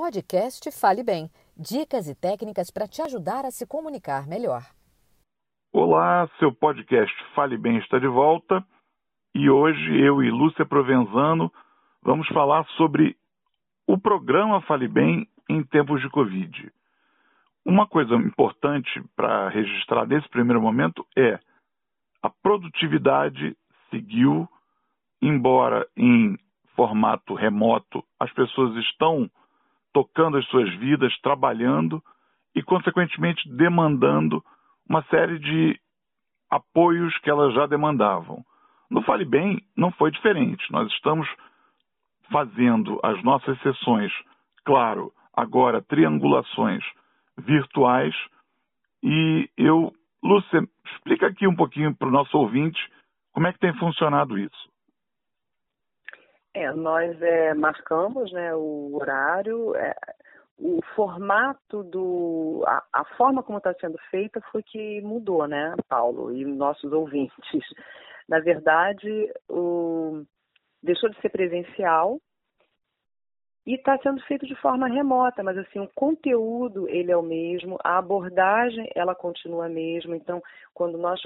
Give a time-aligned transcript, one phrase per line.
[0.00, 1.28] podcast Fale Bem.
[1.56, 4.62] Dicas e técnicas para te ajudar a se comunicar melhor.
[5.72, 8.64] Olá, seu podcast Fale Bem está de volta
[9.34, 11.52] e hoje eu e Lúcia Provenzano
[12.00, 13.16] vamos falar sobre
[13.88, 16.72] o programa Fale Bem em tempos de Covid.
[17.64, 21.40] Uma coisa importante para registrar nesse primeiro momento é
[22.22, 23.56] a produtividade
[23.90, 24.48] seguiu,
[25.20, 26.38] embora em
[26.76, 29.28] formato remoto, as pessoas estão
[29.98, 32.00] tocando as suas vidas, trabalhando
[32.54, 34.40] e, consequentemente, demandando
[34.88, 35.76] uma série de
[36.48, 38.44] apoios que elas já demandavam.
[38.88, 40.64] No Fale Bem não foi diferente.
[40.70, 41.28] Nós estamos
[42.30, 44.12] fazendo as nossas sessões,
[44.64, 46.84] claro, agora triangulações
[47.36, 48.14] virtuais.
[49.02, 49.92] E eu,
[50.22, 52.80] Lúcia, explica aqui um pouquinho para o nosso ouvinte
[53.32, 54.70] como é que tem funcionado isso.
[56.58, 59.94] É, nós é, marcamos né, o horário, é,
[60.58, 62.64] o formato do.
[62.66, 67.64] A, a forma como está sendo feita foi que mudou, né, Paulo, e nossos ouvintes.
[68.28, 70.24] Na verdade, o,
[70.82, 72.18] deixou de ser presencial
[73.64, 77.78] e está sendo feito de forma remota, mas assim o conteúdo ele é o mesmo,
[77.84, 80.16] a abordagem ela continua a mesma.
[80.16, 80.42] Então,
[80.74, 81.20] quando nós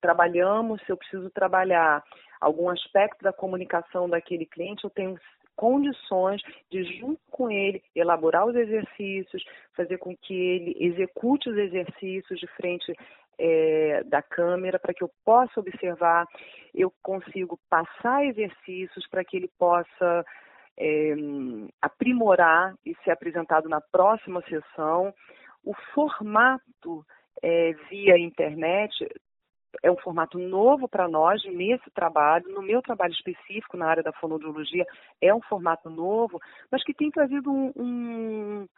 [0.00, 2.04] trabalhamos, se eu preciso trabalhar
[2.40, 5.18] algum aspecto da comunicação daquele cliente, eu tenho
[5.56, 9.44] condições de, junto com ele, elaborar os exercícios,
[9.76, 12.94] fazer com que ele execute os exercícios de frente
[13.38, 16.26] é, da câmera para que eu possa observar,
[16.74, 20.24] eu consigo passar exercícios para que ele possa
[20.78, 21.14] é,
[21.80, 25.12] aprimorar e ser apresentado na próxima sessão.
[25.62, 27.04] O formato
[27.42, 28.92] é, via internet
[29.82, 34.12] é um formato novo para nós nesse trabalho, no meu trabalho específico na área da
[34.12, 34.84] fonoaudiologia,
[35.20, 36.40] é um formato novo,
[36.70, 38.68] mas que tem trazido um, um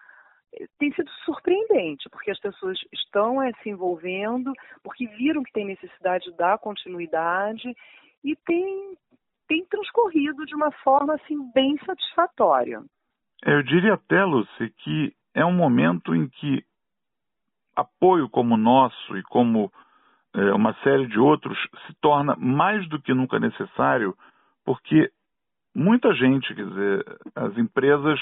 [0.79, 6.25] tem sido surpreendente, porque as pessoas estão é, se envolvendo, porque viram que tem necessidade
[6.25, 7.75] de dar continuidade
[8.23, 8.97] e tem,
[9.49, 12.83] tem transcorrido de uma forma assim bem satisfatória.
[13.45, 16.65] Eu diria até, Lucy, que é um momento em que
[17.75, 19.73] apoio como o nosso e como
[20.35, 24.17] é, uma série de outros se torna mais do que nunca necessário,
[24.65, 25.11] porque
[25.75, 28.21] muita gente, quer dizer, as empresas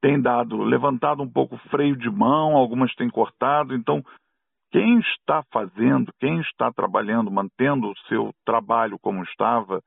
[0.00, 4.04] têm dado, levantado um pouco o freio de mão, algumas têm cortado, então
[4.70, 9.82] quem está fazendo, quem está trabalhando, mantendo o seu trabalho como estava,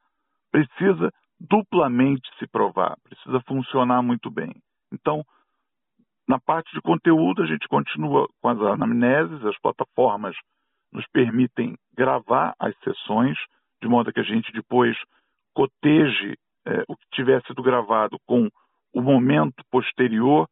[0.52, 4.54] precisa duplamente se provar, precisa funcionar muito bem.
[4.94, 5.24] Então,
[6.28, 10.36] na parte de conteúdo, a gente continua com as anamneses, as plataformas
[10.92, 13.38] nos permitem gravar as sessões,
[13.82, 14.98] de modo que a gente depois
[15.54, 18.50] coteje é, o que tiver sido gravado com
[18.94, 20.48] o momento posterior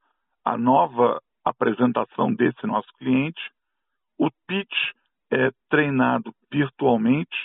[0.46, 3.42] à nova apresentação desse nosso cliente.
[4.18, 4.92] O pitch
[5.32, 7.36] é treinado virtualmente,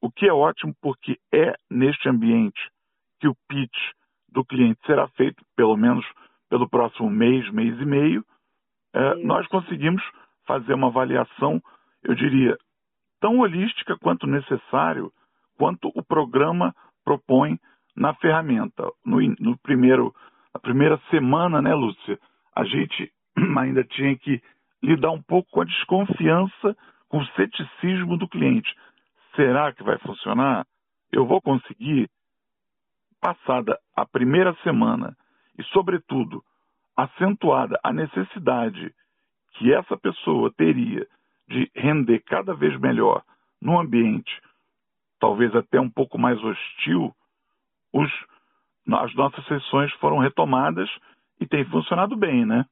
[0.00, 2.60] o que é ótimo porque é neste ambiente
[3.20, 3.76] que o pitch
[4.28, 6.04] do cliente será feito, pelo menos
[6.48, 8.24] pelo próximo mês, mês e meio.
[8.92, 10.02] É, nós conseguimos
[10.46, 11.62] fazer uma avaliação
[12.02, 12.56] eu diria,
[13.20, 15.12] tão holística quanto necessário,
[15.56, 16.74] quanto o programa
[17.04, 17.58] propõe
[17.96, 18.90] na ferramenta.
[19.04, 20.14] No, no primeiro,
[20.54, 22.18] na primeira semana, né, Lúcia,
[22.54, 23.12] a gente
[23.58, 24.42] ainda tinha que
[24.82, 26.76] lidar um pouco com a desconfiança,
[27.08, 28.74] com o ceticismo do cliente.
[29.36, 30.66] Será que vai funcionar?
[31.12, 32.08] Eu vou conseguir?
[33.20, 35.14] Passada a primeira semana
[35.58, 36.42] e, sobretudo,
[36.96, 38.94] acentuada a necessidade
[39.54, 41.06] que essa pessoa teria
[41.50, 43.22] de render cada vez melhor
[43.60, 44.40] num ambiente
[45.20, 47.14] talvez até um pouco mais hostil,
[47.92, 48.10] os,
[48.92, 50.88] as nossas sessões foram retomadas
[51.38, 52.64] e tem funcionado bem, né?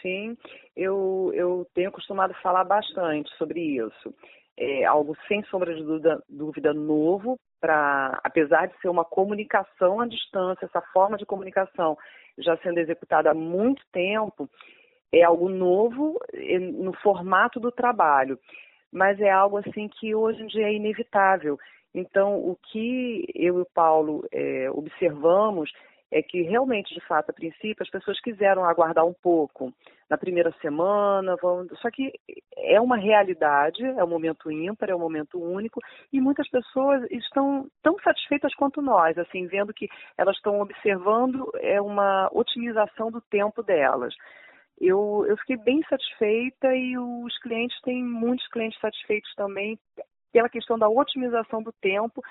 [0.00, 0.36] Sim,
[0.76, 4.14] eu, eu tenho costumado falar bastante sobre isso.
[4.56, 10.06] É algo sem sombra de dúvida, dúvida novo, para apesar de ser uma comunicação à
[10.06, 11.98] distância, essa forma de comunicação
[12.38, 14.48] já sendo executada há muito tempo,
[15.12, 18.38] é algo novo é, no formato do trabalho,
[18.92, 21.58] mas é algo assim que hoje em dia é inevitável.
[21.94, 25.70] Então, o que eu e o Paulo é, observamos
[26.10, 29.72] é que realmente, de fato, a princípio, as pessoas quiseram aguardar um pouco
[30.08, 31.66] na primeira semana, vão...
[31.82, 32.12] só que
[32.56, 37.66] é uma realidade, é um momento ímpar, é um momento único, e muitas pessoas estão
[37.82, 43.62] tão satisfeitas quanto nós, assim, vendo que elas estão observando é uma otimização do tempo
[43.62, 44.14] delas
[44.80, 49.78] eu, eu fiquei bem satisfeita e os clientes têm muitos clientes satisfeitos também
[50.32, 52.22] pela questão da otimização do tempo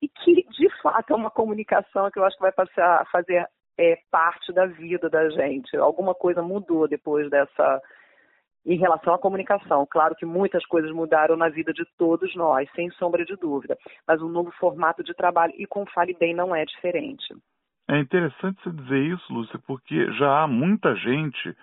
[0.00, 3.46] e que de fato é uma comunicação que eu acho que vai passar a fazer
[3.78, 5.76] é parte da vida da gente.
[5.76, 7.82] Alguma coisa mudou depois dessa
[8.64, 9.86] em relação à comunicação.
[9.88, 14.20] Claro que muitas coisas mudaram na vida de todos nós, sem sombra de dúvida, mas
[14.20, 17.34] um novo formato de trabalho e com Fale Bem não é diferente.
[17.88, 21.54] É interessante você dizer isso, Lúcia, porque já há muita gente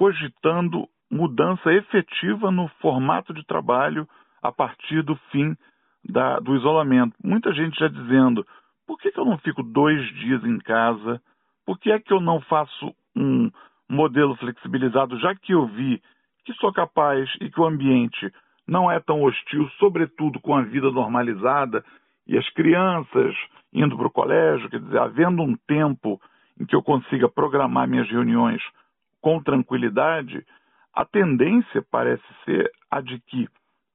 [0.00, 4.08] cogitando mudança efetiva no formato de trabalho
[4.42, 5.54] a partir do fim
[6.02, 7.14] da, do isolamento.
[7.22, 8.46] Muita gente já dizendo:
[8.86, 11.20] por que, que eu não fico dois dias em casa?
[11.66, 13.50] Por que é que eu não faço um
[13.90, 16.00] modelo flexibilizado, já que eu vi
[16.46, 18.32] que sou capaz e que o ambiente
[18.66, 21.84] não é tão hostil, sobretudo com a vida normalizada
[22.26, 23.36] e as crianças
[23.70, 26.18] indo para o colégio, quer dizer, havendo um tempo
[26.58, 28.62] em que eu consiga programar minhas reuniões
[29.20, 30.44] com tranquilidade,
[30.94, 33.48] a tendência parece ser a de que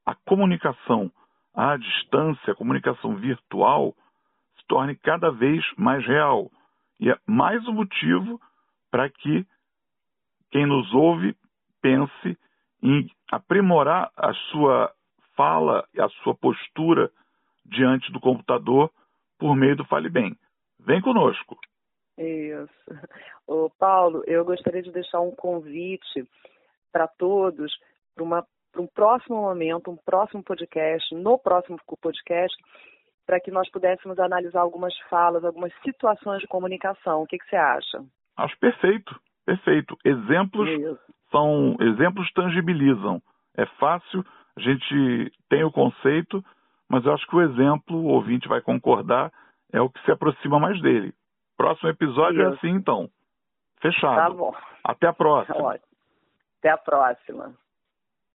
[0.05, 1.11] a comunicação
[1.53, 3.93] à distância, a comunicação virtual,
[4.57, 6.51] se torne cada vez mais real.
[6.99, 8.39] E é mais um motivo
[8.91, 9.45] para que
[10.51, 11.35] quem nos ouve
[11.81, 12.37] pense
[12.81, 14.91] em aprimorar a sua
[15.35, 17.11] fala e a sua postura
[17.65, 18.91] diante do computador
[19.37, 20.37] por meio do Fale Bem.
[20.79, 21.57] Vem conosco.
[22.17, 22.69] Isso.
[23.47, 26.27] Ô, Paulo, eu gostaria de deixar um convite
[26.91, 27.71] para todos
[28.15, 32.55] para um próximo momento, um próximo podcast, no próximo podcast,
[33.25, 37.21] para que nós pudéssemos analisar algumas falas, algumas situações de comunicação.
[37.21, 38.03] O que, que você acha?
[38.37, 39.97] Acho perfeito, perfeito.
[40.05, 43.21] Exemplos Isso são exemplos tangibilizam.
[43.57, 44.25] É fácil,
[44.55, 46.43] a gente tem o conceito,
[46.89, 49.31] mas eu acho que o exemplo, o ouvinte vai concordar,
[49.73, 51.13] é o que se aproxima mais dele.
[51.57, 52.53] Próximo episódio é Isso.
[52.53, 53.09] é assim, então.
[53.81, 54.15] Fechado.
[54.15, 54.53] Tá bom.
[54.83, 55.79] Até a próxima.
[56.59, 57.53] Até a próxima.